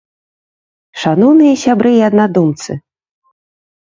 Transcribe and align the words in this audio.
Шаноўныя 1.01 1.53
сябры 1.65 1.91
і 1.99 2.03
аднадумцы! 2.11 2.71